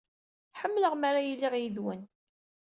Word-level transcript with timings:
Ḥemmleɣ 0.59 0.93
mi 0.95 1.05
ara 1.09 1.21
iliɣ 1.31 1.53
yid-wen. 1.57 2.01